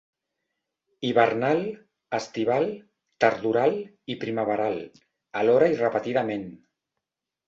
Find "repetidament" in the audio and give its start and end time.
5.83-6.47